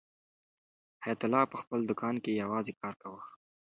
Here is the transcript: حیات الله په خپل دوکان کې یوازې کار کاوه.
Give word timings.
حیات 1.03 1.21
الله 1.25 1.43
په 1.51 1.57
خپل 1.61 1.79
دوکان 1.89 2.15
کې 2.23 2.39
یوازې 2.41 2.73
کار 2.81 2.93
کاوه. 3.01 3.21